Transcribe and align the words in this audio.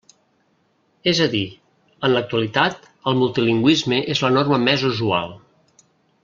És 1.11 1.19
a 1.25 1.27
dir, 1.33 1.41
en 2.09 2.11
l'actualitat 2.15 2.89
el 3.11 3.19
multilingüisme 3.21 4.01
és 4.15 4.23
la 4.27 4.33
norma 4.39 4.61
més 4.65 4.87
usual. 4.91 5.37